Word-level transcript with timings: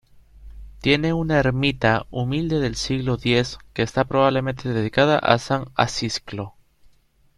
Tiene 0.81 1.13
una 1.13 1.37
ermita 1.37 2.07
humilde 2.09 2.59
del 2.59 2.75
siglo 2.75 3.19
X 3.23 3.59
que 3.71 3.83
está 3.83 4.03
probablemente 4.03 4.69
dedicada 4.69 5.19
a 5.19 5.37
San 5.37 5.65
Acisclo. 5.75 6.55